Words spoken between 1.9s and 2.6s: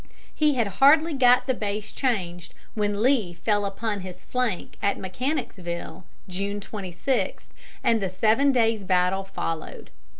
changed